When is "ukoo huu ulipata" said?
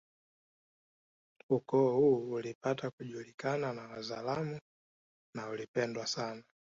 1.49-2.89